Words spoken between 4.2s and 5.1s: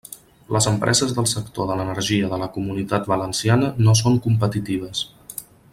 competitives.